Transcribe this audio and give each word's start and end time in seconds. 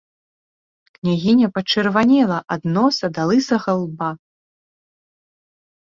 Княгіня 0.95 1.47
пачырванела 1.57 2.39
ад 2.57 2.61
носа 2.77 3.05
да 3.19 3.27
лысага 3.33 3.73
лба. 3.85 4.11